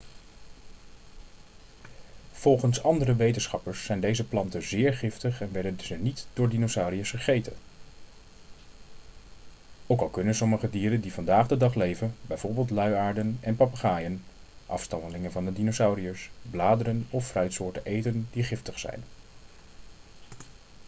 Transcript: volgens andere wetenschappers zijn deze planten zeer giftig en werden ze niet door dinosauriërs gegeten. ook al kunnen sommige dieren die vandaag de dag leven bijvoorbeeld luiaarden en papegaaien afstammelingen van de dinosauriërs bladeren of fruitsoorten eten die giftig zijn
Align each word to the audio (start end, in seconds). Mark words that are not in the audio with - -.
volgens 2.31 2.83
andere 2.83 3.15
wetenschappers 3.15 3.83
zijn 3.85 3.99
deze 3.99 4.23
planten 4.23 4.63
zeer 4.63 4.93
giftig 4.93 5.41
en 5.41 5.51
werden 5.51 5.79
ze 5.85 5.95
niet 5.95 6.27
door 6.33 6.49
dinosauriërs 6.49 7.09
gegeten. 7.11 7.53
ook 9.87 10.01
al 10.01 10.09
kunnen 10.09 10.35
sommige 10.35 10.69
dieren 10.69 11.01
die 11.01 11.13
vandaag 11.13 11.47
de 11.47 11.57
dag 11.57 11.73
leven 11.75 12.15
bijvoorbeeld 12.21 12.69
luiaarden 12.69 13.37
en 13.41 13.55
papegaaien 13.55 14.23
afstammelingen 14.65 15.31
van 15.31 15.45
de 15.45 15.53
dinosauriërs 15.53 16.29
bladeren 16.49 17.07
of 17.09 17.27
fruitsoorten 17.27 17.85
eten 17.85 18.27
die 18.31 18.43
giftig 18.43 18.79
zijn 18.79 19.03